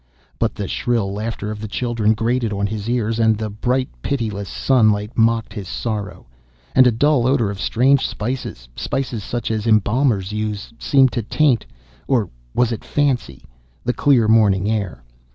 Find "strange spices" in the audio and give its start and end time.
7.61-8.67